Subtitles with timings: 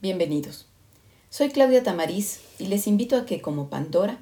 [0.00, 0.66] Bienvenidos.
[1.28, 4.20] Soy Claudia Tamariz y les invito a que, como Pandora,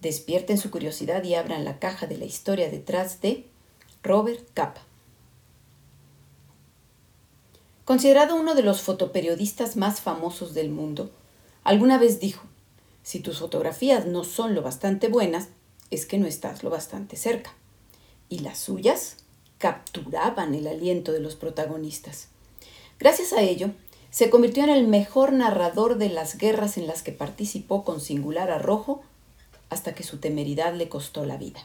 [0.00, 3.44] despierten su curiosidad y abran la caja de la historia detrás de
[4.02, 4.80] Robert Capa.
[7.84, 11.10] Considerado uno de los fotoperiodistas más famosos del mundo,
[11.62, 12.46] alguna vez dijo,
[13.02, 15.48] si tus fotografías no son lo bastante buenas,
[15.90, 17.52] es que no estás lo bastante cerca.
[18.30, 19.18] Y las suyas
[19.58, 22.28] capturaban el aliento de los protagonistas.
[22.98, 23.72] Gracias a ello,
[24.10, 28.50] se convirtió en el mejor narrador de las guerras en las que participó con singular
[28.50, 29.02] arrojo
[29.70, 31.60] hasta que su temeridad le costó la vida.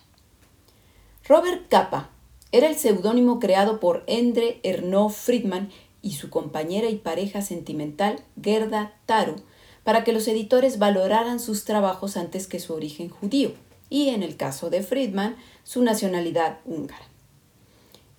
[1.26, 2.10] Robert Capa
[2.52, 8.94] era el seudónimo creado por Endre Ernaud Friedman y su compañera y pareja sentimental Gerda
[9.06, 9.38] Taro
[9.84, 13.54] para que los editores valoraran sus trabajos antes que su origen judío
[13.90, 17.06] y, en el caso de Friedman, su nacionalidad húngara.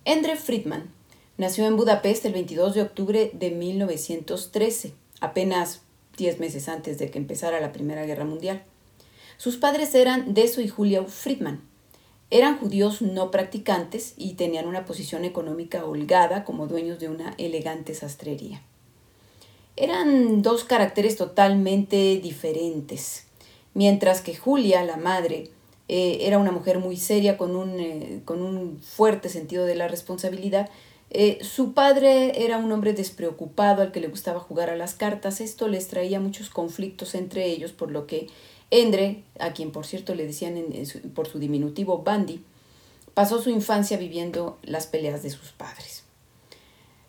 [0.03, 0.89] Endre Friedman
[1.37, 5.81] Nació en Budapest el 22 de octubre de 1913, apenas
[6.17, 8.63] 10 meses antes de que empezara la Primera Guerra Mundial.
[9.37, 11.61] Sus padres eran Deso y Julia Friedman.
[12.31, 17.93] Eran judíos no practicantes y tenían una posición económica holgada como dueños de una elegante
[17.93, 18.61] sastrería.
[19.75, 23.25] Eran dos caracteres totalmente diferentes.
[23.73, 25.49] Mientras que Julia, la madre,
[25.89, 29.89] eh, era una mujer muy seria con un, eh, con un fuerte sentido de la
[29.89, 30.69] responsabilidad,
[31.11, 35.39] eh, su padre era un hombre despreocupado al que le gustaba jugar a las cartas.
[35.39, 38.27] Esto les traía muchos conflictos entre ellos, por lo que
[38.71, 40.61] Endre, a quien por cierto le decían
[41.13, 42.43] por su diminutivo Bandy,
[43.13, 46.03] pasó su infancia viviendo las peleas de sus padres.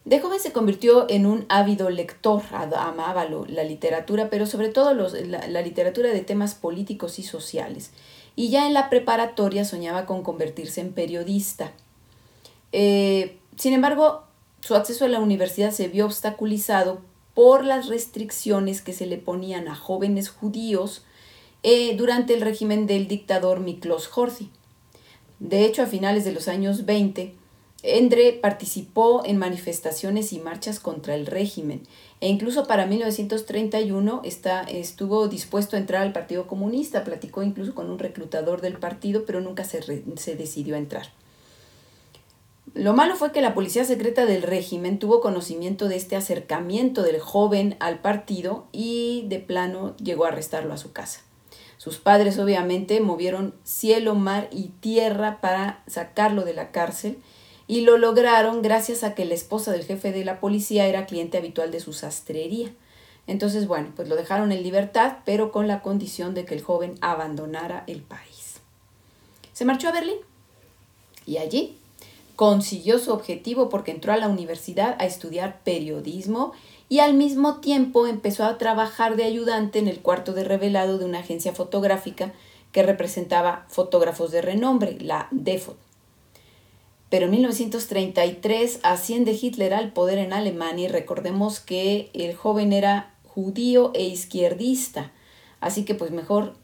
[0.05, 5.63] De joven se convirtió en un ávido lector, amaba la literatura, pero sobre todo la,
[5.63, 7.91] literatura de temas políticos y sociales.
[8.37, 11.73] Y ya en la preparatoria soñaba con convertirse en periodista.
[12.71, 14.25] Eh, sin embargo,
[14.61, 17.01] su acceso a la universidad se vio obstaculizado
[17.35, 21.05] por las restricciones que se le ponían a jóvenes judíos
[21.63, 24.51] eh, durante el régimen del dictador Miklos Horthy.
[25.39, 27.35] De hecho, a finales de los años 20,
[27.83, 31.83] Endre participó en manifestaciones y marchas contra el régimen
[32.21, 37.91] e incluso para 1931 está, estuvo dispuesto a entrar al Partido Comunista, platicó incluso con
[37.91, 39.83] un reclutador del partido, pero nunca se,
[40.17, 41.09] se decidió a entrar.
[42.77, 47.19] Lo malo fue que la policía secreta del régimen tuvo conocimiento de este acercamiento del
[47.21, 51.23] joven al partido y de plano llegó a arrestarlo a su casa.
[51.79, 57.17] Sus padres obviamente movieron cielo, mar y tierra para sacarlo de la cárcel
[57.67, 61.39] y lo lograron gracias a que la esposa del jefe de la policía era cliente
[61.39, 62.75] habitual de su sastrería.
[63.27, 66.97] Entonces, bueno, pues lo dejaron en libertad, pero con la condición de que el joven
[67.01, 68.61] abandonara el país.
[69.55, 70.19] Se marchó a Berlín
[71.25, 71.79] y allí
[72.37, 76.53] consiguió su objetivo porque entró a la universidad a estudiar periodismo
[76.89, 81.07] y al mismo tiempo empezó a trabajar de ayudante en el cuarto de revelado de
[81.07, 82.33] una agencia fotográfica
[82.73, 85.79] que representaba fotógrafos de renombre, la DEFOT.
[87.09, 93.15] Pero en 1933 asciende Hitler al poder en Alemania y recordemos que el joven era
[93.25, 95.13] judío e izquierdista,
[95.61, 96.55] así que pues mejor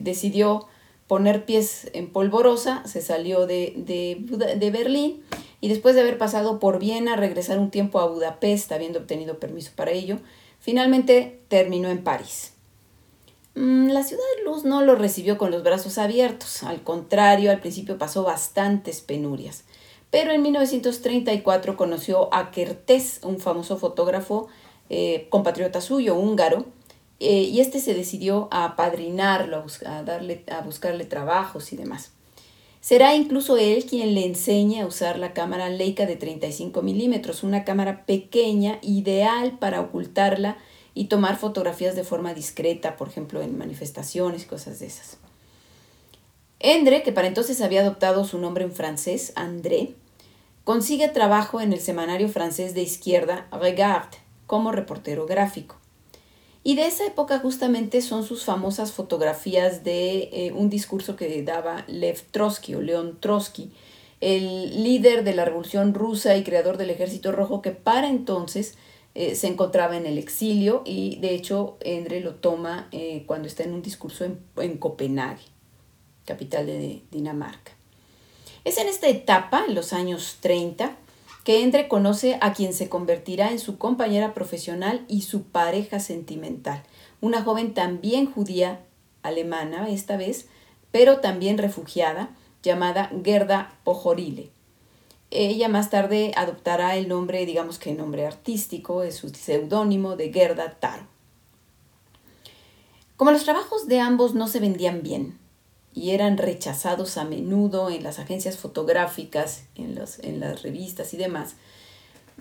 [0.00, 0.66] decidió
[1.06, 5.22] poner pies en polvorosa, se salió de, de, Berlín
[5.60, 9.70] y después de haber pasado por Viena, regresar un tiempo a Budapest, habiendo obtenido permiso
[9.76, 10.18] para ello,
[10.58, 12.52] finalmente terminó en París.
[13.54, 17.60] Mm, la ciudad de luz no lo recibió con los brazos abiertos, al contrario, al
[17.60, 19.64] principio pasó bastantes penurias.
[20.10, 24.48] Pero en 1934 conoció a Kertész, un famoso fotógrafo
[24.88, 26.66] eh, compatriota suyo, húngaro,
[27.18, 32.12] eh, y este se decidió a apadrinarlo, a, darle, a buscarle trabajos y demás.
[32.80, 37.64] Será incluso él quien le enseñe a usar la cámara Leica de 35 milímetros, una
[37.64, 40.56] cámara pequeña, ideal para ocultarla
[40.94, 45.18] y tomar fotografías de forma discreta, por ejemplo, en manifestaciones cosas de esas.
[46.60, 49.94] Endre, que para entonces había adoptado su nombre en francés, André,
[50.64, 54.08] consigue trabajo en el semanario francés de izquierda Regard
[54.46, 55.76] como reportero gráfico.
[56.66, 61.84] Y de esa época justamente son sus famosas fotografías de eh, un discurso que daba
[61.86, 63.70] Lev Trotsky o León Trotsky,
[64.20, 68.76] el líder de la Revolución Rusa y creador del Ejército Rojo que para entonces
[69.14, 73.62] eh, se encontraba en el exilio y de hecho Endre lo toma eh, cuando está
[73.62, 75.44] en un discurso en, en Copenhague,
[76.24, 77.76] capital de Dinamarca.
[78.64, 80.96] Es en esta etapa, en los años 30,
[81.46, 86.82] que Endre conoce a quien se convertirá en su compañera profesional y su pareja sentimental,
[87.20, 88.80] una joven también judía,
[89.22, 90.48] alemana esta vez,
[90.90, 92.30] pero también refugiada,
[92.64, 94.50] llamada Gerda Pojorile.
[95.30, 100.80] ella más tarde adoptará el nombre, digamos que nombre artístico, es su seudónimo de Gerda
[100.80, 101.06] Taro.
[103.16, 105.38] Como los trabajos de ambos no se vendían bien
[105.96, 111.56] y eran rechazados a menudo en las agencias fotográficas, en, en las revistas y demás,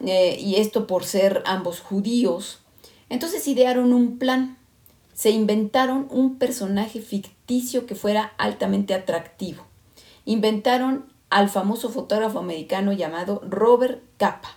[0.05, 2.59] eh, y esto por ser ambos judíos,
[3.09, 4.57] entonces idearon un plan.
[5.13, 9.65] Se inventaron un personaje ficticio que fuera altamente atractivo.
[10.25, 14.49] Inventaron al famoso fotógrafo americano llamado Robert Capa.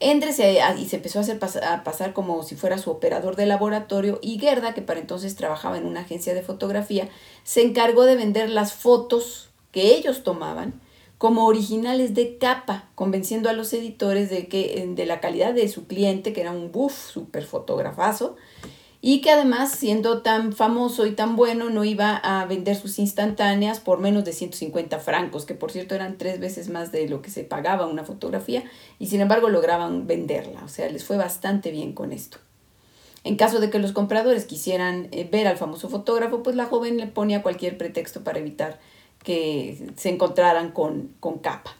[0.00, 3.44] Endre se, y se empezó a hacer a pasar como si fuera su operador de
[3.44, 7.08] laboratorio y Gerda, que para entonces trabajaba en una agencia de fotografía,
[7.44, 10.80] se encargó de vender las fotos que ellos tomaban
[11.18, 15.86] como originales de capa, convenciendo a los editores de que de la calidad de su
[15.86, 18.36] cliente, que era un buff, super fotografazo,
[19.02, 23.80] y que además, siendo tan famoso y tan bueno, no iba a vender sus instantáneas
[23.80, 27.30] por menos de 150 francos, que por cierto eran tres veces más de lo que
[27.30, 28.64] se pagaba una fotografía,
[28.98, 32.38] y sin embargo lograban venderla, o sea, les fue bastante bien con esto.
[33.24, 36.96] En caso de que los compradores quisieran eh, ver al famoso fotógrafo, pues la joven
[36.96, 38.80] le ponía cualquier pretexto para evitar
[39.22, 41.76] que se encontraran con, con capa.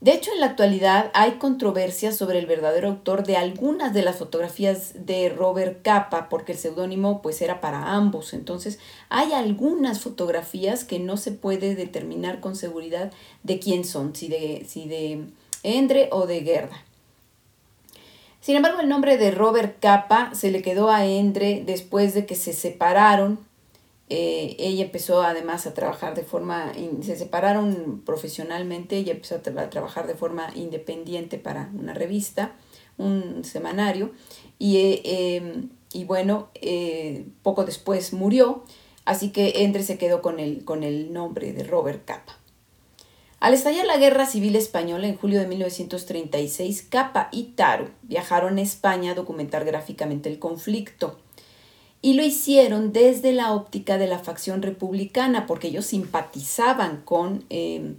[0.00, 4.16] De hecho, en la actualidad hay controversias sobre el verdadero autor de algunas de las
[4.16, 8.32] fotografías de Robert Capa, porque el seudónimo pues era para ambos.
[8.32, 8.78] Entonces,
[9.08, 13.10] hay algunas fotografías que no se puede determinar con seguridad
[13.42, 15.24] de quién son, si de, si de
[15.64, 16.84] Endre o de Gerda.
[18.40, 22.36] Sin embargo, el nombre de Robert Capa se le quedó a Endre después de que
[22.36, 23.47] se separaron
[24.10, 26.72] eh, ella empezó además a trabajar de forma,
[27.02, 32.54] se separaron profesionalmente, ella empezó a, trabajar de forma independiente para una revista,
[32.96, 34.12] un semanario,
[34.58, 35.02] y, eh,
[35.36, 38.64] em, y bueno, eh, poco después murió,
[39.04, 42.38] así que Endre se quedó con el, con el nombre de Robert Capa.
[43.40, 48.62] Al estallar la Guerra Civil Española en julio de 1936, Capa y Taro viajaron a
[48.62, 51.18] España a documentar gráficamente el conflicto
[52.00, 57.96] y lo hicieron desde la óptica de la facción republicana, porque ellos simpatizaban con, em,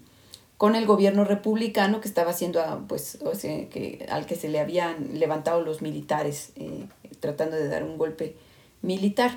[0.58, 4.60] con el gobierno republicano que estaba haciendo, pues, o sea, que, al que se le
[4.60, 6.86] habían levantado los militares, eh,
[7.20, 8.36] tratando de dar un golpe
[8.82, 9.32] militar.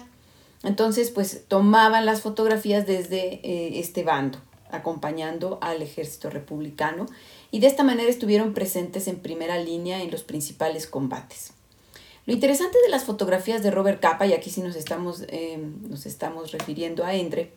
[0.62, 4.38] Entonces, pues tomaban las fotografías desde eh, este bando,
[4.70, 7.06] acompañando al ejército republicano,
[7.50, 11.52] y de esta manera estuvieron presentes en primera línea en los principales combates.
[12.24, 15.58] Lo interesante de las fotografías de Robert Capa, y aquí sí nos estamos, eh,
[15.88, 17.50] nos estamos refiriendo a Endre,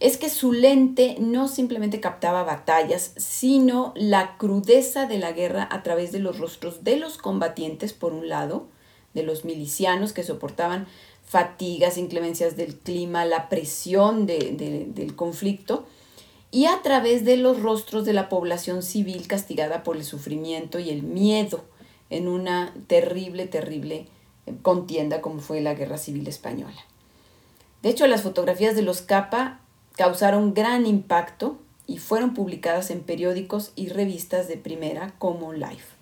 [0.00, 5.82] es que su lente no simplemente captaba batallas, sino la crudeza de la guerra a
[5.82, 8.68] través de los rostros de los combatientes, por un lado,
[9.12, 10.86] de los milicianos que soportaban
[11.26, 15.84] fatigas, inclemencias del clima, la presión del conflicto,
[16.50, 20.88] y a través de los rostros de la población civil castigada por el sufrimiento y
[20.88, 21.64] el miedo
[22.10, 24.06] en una terrible, terrible
[24.46, 26.84] eh, contienda como fue la Guerra Civil Española.
[27.82, 29.60] De hecho, las fotografías de los Capa
[29.96, 36.00] causaron gran impacto y fueron publicadas en periódicos y revistas de primera como Life.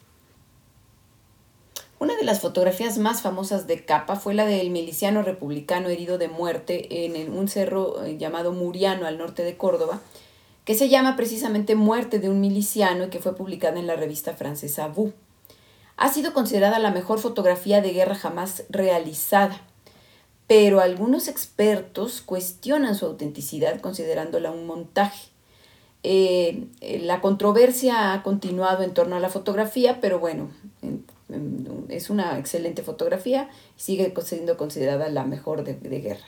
[2.01, 6.29] Una de las fotografías más famosas de Capa fue la del miliciano republicano herido de
[6.29, 10.01] muerte en un cerro eh, llamado Muriano al norte de Córdoba,
[10.65, 14.35] que se llama precisamente Muerte de un miliciano y que fue publicada en la revista
[14.35, 15.13] francesa Vous
[15.99, 19.61] ha sido considerada la mejor fotografía de guerra jamás realizada,
[20.47, 25.29] pero algunos expertos cuestionan su autenticidad considerándola un montaje.
[26.05, 26.69] Eh,
[27.03, 30.51] la controversia ha continuado en torno a la fotografía, pero bueno,
[31.89, 36.27] es una excelente fotografía y sigue siendo considerada la mejor de, de guerra.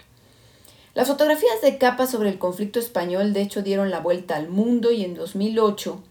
[0.94, 4.90] Las fotografías de capa sobre el conflicto español de hecho dieron la vuelta al mundo
[4.90, 6.02] y en 2008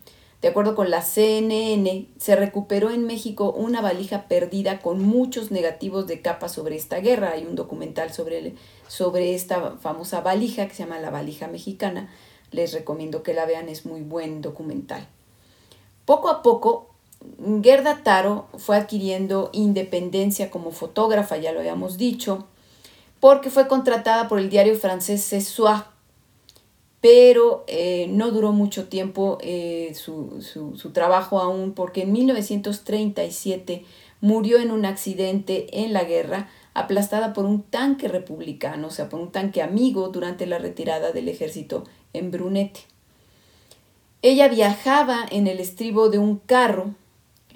[0.41, 6.07] de acuerdo con la CNN, se recuperó en México una valija perdida con muchos negativos
[6.07, 7.31] de capa sobre esta guerra.
[7.33, 8.55] Hay un documental sobre,
[8.87, 12.09] sobre esta famosa valija que se llama La valija mexicana.
[12.51, 15.05] Les recomiendo que la vean, es muy buen documental.
[16.05, 16.87] Poco a poco,
[17.61, 22.47] Gerda Taro fue adquiriendo independencia como fotógrafa, ya lo habíamos dicho,
[23.19, 25.83] porque fue contratada por el diario francés Ce Soir
[27.01, 33.85] pero eh, no duró mucho tiempo eh, su, su, trabajo aún porque en 1937
[34.19, 39.21] murió en un accidente en la guerra aplastada por un tanque republicano, o sea, por
[39.21, 42.81] un tanque amigo durante la retirada del ejército en Brunete.
[44.21, 46.95] Ella viajaba en el estribo de un carro,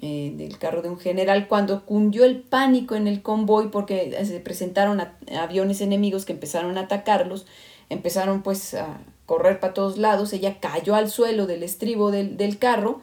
[0.00, 4.40] eh, del carro de un general, cuando cundió el pánico en el convoy porque se
[4.40, 5.02] presentaron
[5.38, 7.46] aviones enemigos que empezaron a atacarlos,
[7.90, 13.00] empezaron pues a, correr para todos lados, ella cayó al suelo del estribo del, carro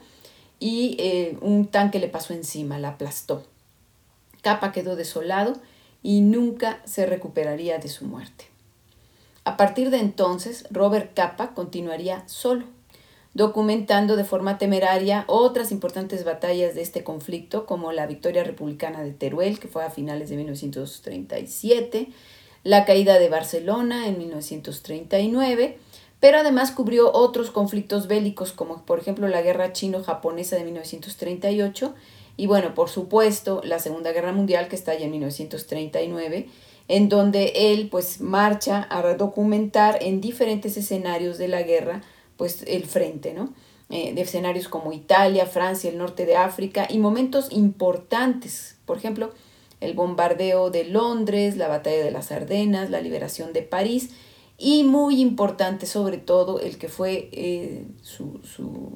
[0.58, 3.44] y eh, un tanque le pasó encima, la aplastó.
[4.42, 5.54] Capa quedó desolado
[6.02, 8.46] y nunca se recuperaría de su muerte.
[9.44, 12.64] A partir de entonces, Robert Capa continuaría solo,
[13.34, 19.12] documentando de forma temeraria otras importantes batallas de este conflicto, como la victoria republicana de
[19.12, 22.08] Teruel, que fue a finales de 1937,
[22.62, 25.78] la caída de Barcelona en 1939,
[26.22, 31.94] pero además cubrió otros conflictos bélicos, como por ejemplo la guerra chino-japonesa de 1938,
[32.36, 36.46] y bueno, por supuesto, la Segunda Guerra Mundial, que está allá en 1939,
[36.86, 42.02] en donde él pues marcha a documentar en diferentes escenarios de la guerra
[42.36, 43.52] pues el frente, ¿no?
[43.90, 49.32] Eh, de escenarios como Italia, Francia, el norte de África y momentos importantes, por ejemplo,
[49.80, 54.10] el bombardeo de Londres, la batalla de las Ardenas, la liberación de París
[54.62, 58.92] y muy importante sobre todo el que fue eh, su, su,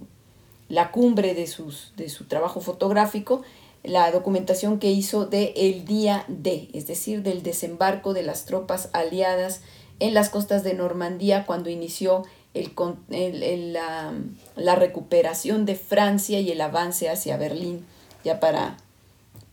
[0.68, 3.42] la cumbre de, sus, de su trabajo fotográfico,
[3.82, 8.90] la documentación que hizo de el día D, es decir, del desembarco de las tropas
[8.92, 9.60] aliadas
[9.98, 12.22] en las costas de Normandía cuando inició
[12.54, 12.72] el,
[13.10, 14.12] el, la,
[14.54, 17.84] la, recuperación de Francia y el avance hacia Berlín,
[18.22, 18.76] ya para,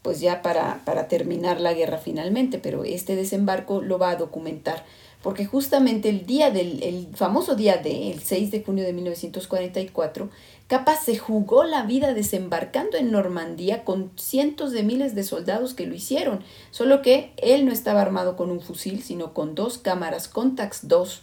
[0.04, 4.86] pues ya para, para terminar la guerra finalmente, pero este desembarco lo va a documentar
[5.24, 10.30] porque justamente el día del el famoso día D, el 6 de junio de 1944,
[10.68, 15.88] Capa se jugó la vida desembarcando en Normandía con cientos de miles de soldados que
[15.88, 20.28] lo hicieron, solo que él no estaba armado con un fusil, sino con dos cámaras
[20.28, 21.22] Contax 2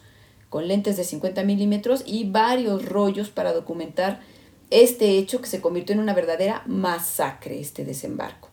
[0.49, 4.21] con lentes de 50 milímetros y varios rollos para documentar
[4.71, 8.49] este hecho que se convirtió en una verdadera masacre, este desembarco,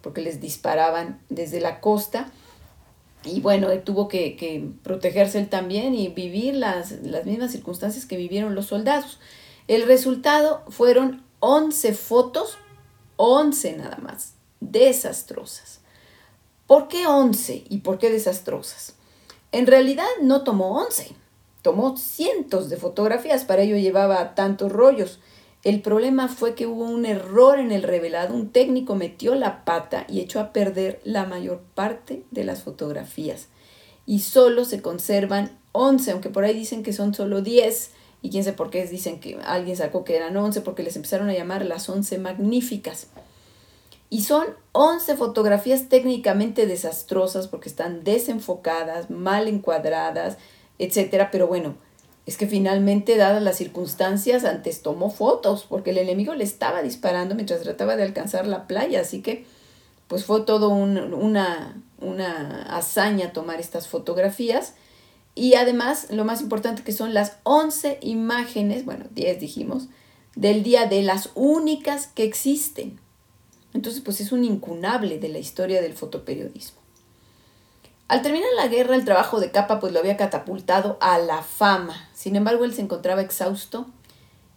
[0.00, 2.32] porque les disparaban desde la costa
[3.24, 8.54] y bueno, tuvo que, protegerse él también y vivir las, las mismas circunstancias que vivieron
[8.54, 9.18] los soldados.
[9.66, 12.58] El resultado fueron 11 fotos,
[13.16, 15.80] 11 nada más, desastrosas.
[16.66, 18.94] ¿Por qué 11 y por qué desastrosas?
[19.52, 21.12] En realidad no tomó 11,
[21.62, 25.18] tomó cientos de fotografías, para ello llevaba tantos rollos.
[25.64, 30.04] El problema fue que hubo un error en el revelado, un técnico metió la pata
[30.08, 33.48] y echó a perder la mayor parte de las fotografías.
[34.06, 37.90] Y solo se conservan 11, aunque por ahí dicen que son solo 10,
[38.22, 41.28] y quién sé por qué dicen que alguien sacó que eran 11, porque les empezaron
[41.28, 43.08] a llamar las 11 magníficas.
[44.10, 50.38] Y son 11 fotografías técnicamente desastrosas porque están desenfocadas, mal encuadradas,
[50.78, 51.74] etcétera, pero bueno,
[52.28, 57.34] es que finalmente, dadas las circunstancias, antes tomó fotos, porque el enemigo le estaba disparando
[57.34, 59.46] mientras trataba de alcanzar la playa, así que
[60.08, 64.74] pues fue todo una, una hazaña tomar estas fotografías.
[65.34, 69.88] Y además, lo más importante que son las 11 imágenes, bueno, 10 dijimos,
[70.36, 73.00] del día de las únicas que existen.
[73.72, 76.78] Entonces, pues es un incunable de la historia del fotoperiodismo.
[78.08, 82.08] Al terminar la guerra, el trabajo de capa pues lo había catapultado a la fama.
[82.28, 83.86] Sin embargo, él se encontraba exhausto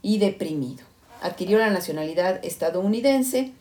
[0.02, 0.84] y deprimido.
[1.22, 3.54] Adquirió la nacionalidad estadounidense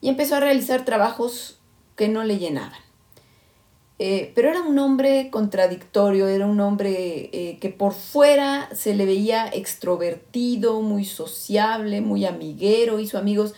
[0.00, 1.58] y empezó a realizar trabajos
[1.96, 2.78] que no le llenaban.
[3.98, 9.04] Eh, pero era un hombre contradictorio, era un hombre eh, que por fuera se le
[9.04, 13.54] veía extrovertido, muy sociable, muy amiguero, hizo amigos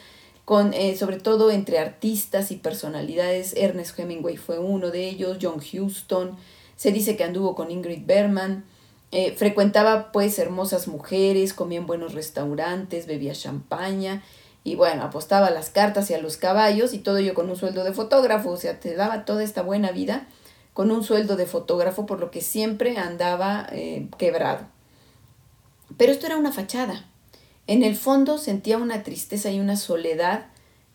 [0.72, 3.52] eh, sobre todo entre artistas y personalidades.
[3.58, 6.38] Ernest Hemingway fue uno de ellos, John Huston,
[6.76, 8.64] se dice que anduvo con Ingrid Bergman,
[9.10, 14.22] eh, frecuentaba pues hermosas mujeres, comía en buenos restaurantes, bebía champaña
[14.64, 17.56] y bueno, apostaba a las cartas y a los caballos y todo ello con un
[17.56, 20.26] sueldo de fotógrafo, o sea, te daba toda esta buena vida
[20.74, 24.66] con un sueldo de fotógrafo, por lo que siempre andaba eh, quebrado.
[25.96, 27.04] Pero esto era una fachada.
[27.66, 30.46] En el fondo sentía una tristeza y una soledad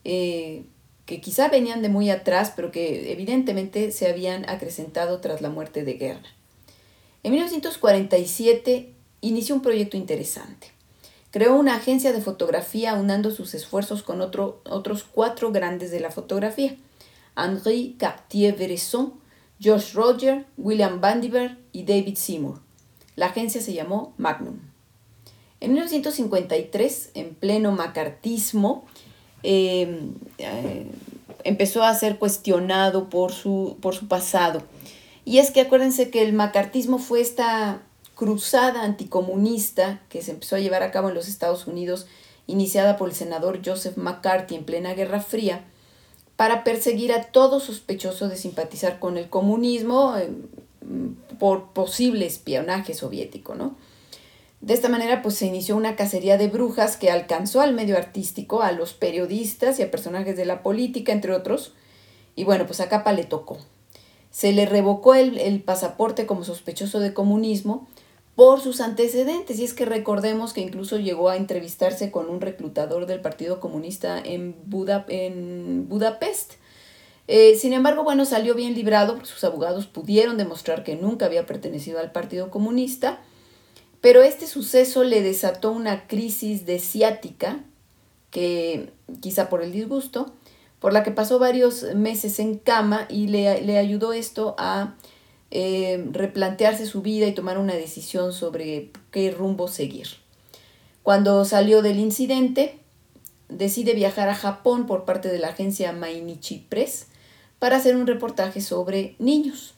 [0.04, 0.64] eh,
[1.04, 5.84] que quizá venían de muy atrás, pero que evidentemente se habían acrecentado tras la muerte
[5.84, 6.28] de Guerra.
[7.24, 10.68] En 1947 inició un proyecto interesante.
[11.30, 16.76] Creó una agencia de fotografía unando sus esfuerzos con otros cuatro grandes de la fotografía,
[17.34, 19.14] Henri Cartier-Bresson,
[19.58, 22.60] George Roger, William Vandiver y David Seymour.
[23.16, 24.58] La agencia se llamó Magnum.
[25.60, 28.84] En 1953, en pleno macartismo,
[29.42, 30.86] em, eh,
[31.42, 34.62] empezó a ser cuestionado por su, por su pasado.
[35.24, 37.82] Y es que acuérdense que el macartismo fue esta
[38.14, 42.06] cruzada anticomunista que se empezó a llevar a cabo en los Estados Unidos,
[42.46, 45.64] iniciada por el senador Joseph McCarthy en plena Guerra Fría,
[46.36, 53.54] para perseguir a todo sospechoso de simpatizar con el comunismo em, por posible espionaje soviético,
[53.54, 53.76] ¿no?
[54.60, 58.62] De esta manera, pues se inició una cacería de brujas que alcanzó al medio artístico,
[58.62, 61.74] a los periodistas y a personajes de la política, entre otros.
[62.34, 63.58] Y bueno, pues a Capa le tocó.
[64.34, 67.86] Se le revocó el, el pasaporte como sospechoso de comunismo
[68.34, 69.60] por sus antecedentes.
[69.60, 74.18] Y es que recordemos que incluso llegó a entrevistarse con un reclutador del Partido Comunista
[74.18, 74.56] en,
[75.06, 76.54] en Budapest.
[77.28, 81.46] Eh, sin embargo, bueno, salió bien librado porque sus abogados pudieron demostrar que nunca había
[81.46, 83.20] pertenecido al Partido Comunista,
[84.00, 87.60] pero este suceso le desató una crisis de ciática,
[88.32, 90.34] que quizá por el disgusto,
[90.84, 94.96] por la que pasó varios meses en cama y le, le ayudó esto a
[95.50, 100.08] eh, replantearse su vida y tomar una decisión sobre qué rumbo seguir.
[101.02, 102.80] Cuando salió del incidente,
[103.48, 107.06] decide viajar a Japón por parte de la agencia Mainichi Press
[107.58, 109.72] para hacer un reportaje sobre niños.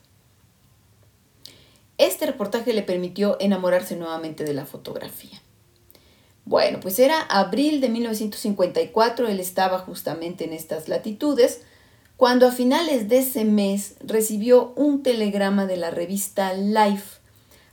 [1.99, 5.41] Este reportaje le permitió enamorarse nuevamente de la fotografía.
[6.47, 11.62] Bueno, pues era abril de 1954, él estaba justamente en estas latitudes,
[12.17, 17.19] cuando a finales de ese mes recibió un telegrama de la revista Life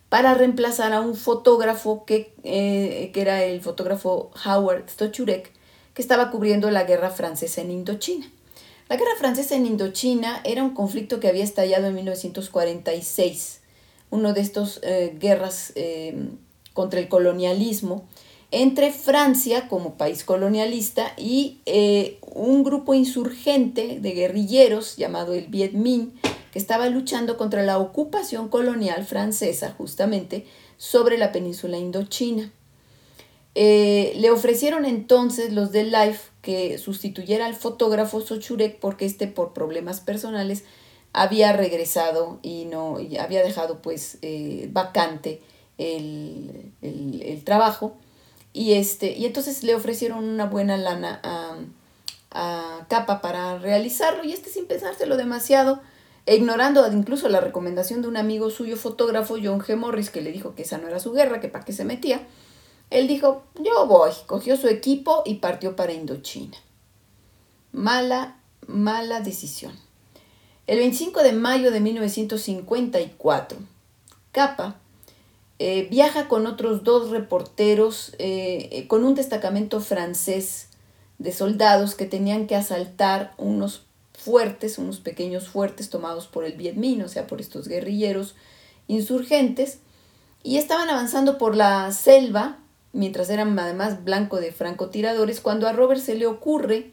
[0.10, 5.51] para reemplazar a un fotógrafo que, eh, que era el fotógrafo Howard Stochurek,
[5.94, 8.30] que estaba cubriendo la guerra francesa en Indochina.
[8.89, 13.62] La guerra francesa en Indochina era un conflicto que había estallado en 1946,
[14.10, 16.27] uno de estos eh, guerras eh,
[16.74, 18.08] contra el colonialismo,
[18.53, 25.74] entre Francia como país colonialista y eh, un grupo insurgente de guerrilleros llamado el Viet
[25.74, 26.13] Minh,
[26.51, 30.45] que estaba luchando contra la ocupación colonial francesa justamente
[30.77, 32.51] sobre la península indochina.
[33.56, 39.54] Eh, le ofrecieron entonces los de Life que sustituyera al fotógrafo Sochurek porque este por
[39.54, 40.63] problemas personales
[41.12, 45.41] había regresado y no había dejado pues eh, vacante
[45.80, 47.97] el, el trabajo
[48.54, 51.58] y, este, y entonces le ofrecieron una buena lana a,
[52.32, 55.82] a Capa para realizarlo y este sin pensárselo demasiado,
[56.26, 59.76] e ignorando incluso la recomendación de un amigo suyo fotógrafo, John G.
[59.76, 62.26] Morris, que le dijo que esa no era su guerra, que para qué se metía,
[62.92, 66.58] él dijo, yo voy, cogió su equipo y partió para Indochina.
[67.72, 68.38] Mala,
[68.68, 69.74] mala decisión.
[70.68, 73.58] El 25 de mayo de 1954,
[74.32, 74.80] Capa
[75.65, 80.67] eh, viaja con otros dos reporteros, eh, eh, con un destacamento francés
[81.19, 86.76] de soldados que tenían que asaltar unos fuertes, unos pequeños fuertes tomados por el Viet
[86.76, 88.36] Minh, o sea, por estos guerrilleros
[88.89, 89.78] insurgentes,
[90.43, 92.60] y estaban avanzando por la selva,
[92.91, 96.91] mientras eran además blanco de francotiradores, cuando a Robert se le ocurre,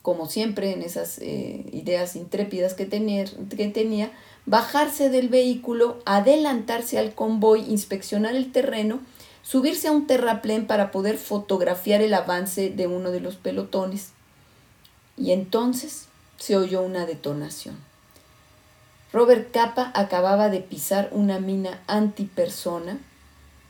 [0.00, 4.12] como siempre en esas ideas intrépidas que que tenía,
[4.48, 9.00] bajarse del vehículo, adelantarse al convoy, inspeccionar el terreno,
[9.42, 14.12] subirse a un terraplén para poder fotografiar el avance de uno de los pelotones.
[15.18, 16.06] Y entonces
[16.38, 17.76] se oyó una detonación.
[19.12, 22.98] Robert Capa acababa de pisar una mina antipersona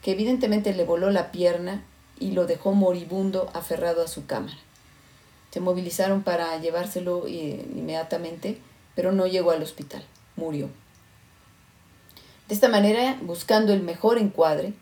[0.00, 1.82] que evidentemente le voló la pierna
[2.20, 4.58] y lo dejó moribundo aferrado a su cámara.
[5.50, 8.58] Se movilizaron para llevárselo eh, inmediatamente,
[8.94, 10.04] pero no llegó al hospital
[10.38, 10.70] murió.
[12.48, 14.72] De esta manera, buscando el mejor encuadre,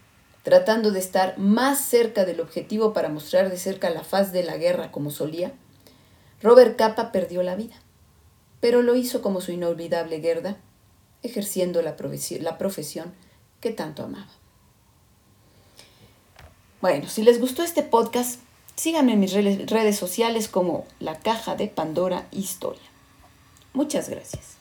[0.45, 4.57] tratando de estar más cerca del objetivo para mostrar de cerca la faz de la
[4.57, 5.53] guerra como solía,
[6.41, 7.75] Robert Capa perdió la vida,
[8.61, 10.59] pero lo hizo como su inolvidable Gerda,
[11.25, 13.13] ejerciendo la profesión, la profesión
[13.61, 14.31] que tanto amaba.
[16.81, 18.41] Bueno, si les gustó este podcast,
[18.77, 22.83] síganme en mis redes sociales como La Caja de Pandora Historia.
[23.73, 24.56] Muchas gracias.